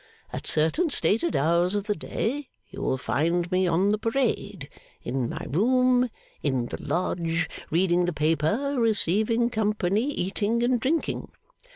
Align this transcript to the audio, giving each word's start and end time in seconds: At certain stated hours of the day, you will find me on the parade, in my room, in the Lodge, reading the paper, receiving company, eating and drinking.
At 0.33 0.47
certain 0.47 0.89
stated 0.89 1.35
hours 1.35 1.75
of 1.75 1.83
the 1.83 1.93
day, 1.93 2.49
you 2.67 2.81
will 2.81 2.97
find 2.97 3.51
me 3.51 3.67
on 3.67 3.91
the 3.91 3.99
parade, 3.99 4.67
in 5.03 5.29
my 5.29 5.45
room, 5.47 6.09
in 6.41 6.65
the 6.65 6.81
Lodge, 6.81 7.47
reading 7.69 8.05
the 8.05 8.11
paper, 8.13 8.77
receiving 8.79 9.51
company, 9.51 10.05
eating 10.11 10.63
and 10.63 10.79
drinking. 10.79 11.29